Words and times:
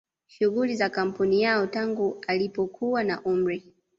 shughuli 0.27 0.75
za 0.75 0.89
kampuni 0.89 1.41
yao 1.41 1.67
tangu 1.67 2.17
alipokuwa 2.27 3.03
na 3.03 3.21
umri 3.21 3.73